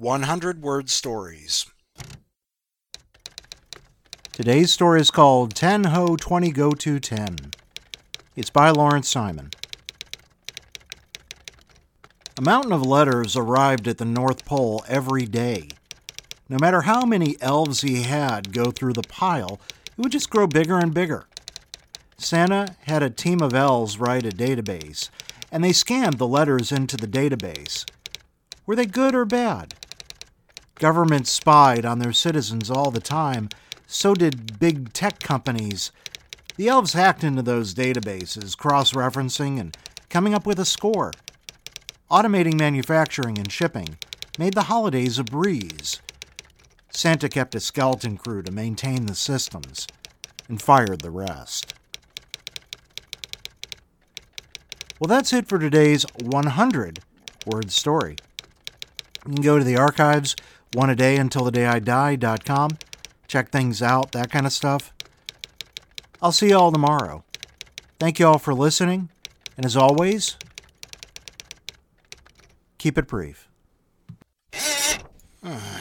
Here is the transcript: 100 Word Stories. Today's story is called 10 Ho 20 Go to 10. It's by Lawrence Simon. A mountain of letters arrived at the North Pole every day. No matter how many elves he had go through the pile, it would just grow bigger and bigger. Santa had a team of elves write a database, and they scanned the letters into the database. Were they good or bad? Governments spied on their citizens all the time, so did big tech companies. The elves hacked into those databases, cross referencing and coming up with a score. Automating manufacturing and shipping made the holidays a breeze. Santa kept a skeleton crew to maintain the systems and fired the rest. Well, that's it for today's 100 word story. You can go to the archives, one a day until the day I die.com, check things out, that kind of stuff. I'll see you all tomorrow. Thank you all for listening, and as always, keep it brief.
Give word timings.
100 0.00 0.62
Word 0.62 0.88
Stories. 0.88 1.66
Today's 4.32 4.72
story 4.72 4.98
is 4.98 5.10
called 5.10 5.54
10 5.54 5.84
Ho 5.84 6.16
20 6.16 6.50
Go 6.52 6.70
to 6.70 6.98
10. 6.98 7.36
It's 8.34 8.48
by 8.48 8.70
Lawrence 8.70 9.10
Simon. 9.10 9.50
A 12.38 12.40
mountain 12.40 12.72
of 12.72 12.80
letters 12.80 13.36
arrived 13.36 13.86
at 13.86 13.98
the 13.98 14.06
North 14.06 14.46
Pole 14.46 14.82
every 14.88 15.26
day. 15.26 15.68
No 16.48 16.56
matter 16.58 16.80
how 16.80 17.04
many 17.04 17.36
elves 17.42 17.82
he 17.82 18.04
had 18.04 18.54
go 18.54 18.70
through 18.70 18.94
the 18.94 19.02
pile, 19.02 19.60
it 19.84 20.00
would 20.00 20.12
just 20.12 20.30
grow 20.30 20.46
bigger 20.46 20.78
and 20.78 20.94
bigger. 20.94 21.26
Santa 22.16 22.74
had 22.84 23.02
a 23.02 23.10
team 23.10 23.42
of 23.42 23.52
elves 23.52 23.98
write 23.98 24.24
a 24.24 24.30
database, 24.30 25.10
and 25.52 25.62
they 25.62 25.74
scanned 25.74 26.16
the 26.16 26.26
letters 26.26 26.72
into 26.72 26.96
the 26.96 27.06
database. 27.06 27.84
Were 28.64 28.76
they 28.76 28.86
good 28.86 29.14
or 29.14 29.26
bad? 29.26 29.74
Governments 30.80 31.30
spied 31.30 31.84
on 31.84 31.98
their 31.98 32.14
citizens 32.14 32.70
all 32.70 32.90
the 32.90 33.02
time, 33.02 33.50
so 33.86 34.14
did 34.14 34.58
big 34.58 34.94
tech 34.94 35.20
companies. 35.20 35.92
The 36.56 36.68
elves 36.68 36.94
hacked 36.94 37.22
into 37.22 37.42
those 37.42 37.74
databases, 37.74 38.56
cross 38.56 38.94
referencing 38.94 39.60
and 39.60 39.76
coming 40.08 40.32
up 40.32 40.46
with 40.46 40.58
a 40.58 40.64
score. 40.64 41.12
Automating 42.10 42.58
manufacturing 42.58 43.36
and 43.36 43.52
shipping 43.52 43.98
made 44.38 44.54
the 44.54 44.62
holidays 44.62 45.18
a 45.18 45.24
breeze. 45.24 46.00
Santa 46.88 47.28
kept 47.28 47.54
a 47.54 47.60
skeleton 47.60 48.16
crew 48.16 48.42
to 48.42 48.50
maintain 48.50 49.04
the 49.04 49.14
systems 49.14 49.86
and 50.48 50.62
fired 50.62 51.02
the 51.02 51.10
rest. 51.10 51.74
Well, 54.98 55.08
that's 55.08 55.34
it 55.34 55.46
for 55.46 55.58
today's 55.58 56.06
100 56.22 57.00
word 57.46 57.70
story. 57.70 58.16
You 59.26 59.34
can 59.34 59.42
go 59.42 59.58
to 59.58 59.64
the 59.64 59.76
archives, 59.76 60.34
one 60.72 60.90
a 60.90 60.96
day 60.96 61.16
until 61.16 61.44
the 61.44 61.50
day 61.50 61.66
I 61.66 61.78
die.com, 61.78 62.78
check 63.28 63.50
things 63.50 63.82
out, 63.82 64.12
that 64.12 64.30
kind 64.30 64.46
of 64.46 64.52
stuff. 64.52 64.92
I'll 66.22 66.32
see 66.32 66.48
you 66.48 66.58
all 66.58 66.72
tomorrow. 66.72 67.24
Thank 67.98 68.18
you 68.18 68.26
all 68.26 68.38
for 68.38 68.54
listening, 68.54 69.10
and 69.56 69.66
as 69.66 69.76
always, 69.76 70.36
keep 72.78 72.96
it 72.96 73.06
brief. 73.06 73.48